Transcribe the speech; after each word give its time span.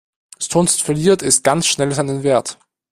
Sonst 0.39 0.81
verliert 0.81 1.21
es 1.21 1.43
ganz 1.43 1.67
schnell 1.67 1.91
seinen 1.91 2.23
Wert. 2.23 2.57